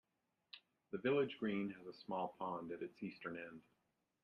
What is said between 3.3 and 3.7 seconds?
end.